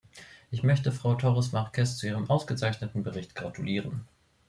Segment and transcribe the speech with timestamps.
[0.49, 4.07] Ich möchte Frau Torres Marques zu ihrem ausgezeichneten Bericht gratulieren.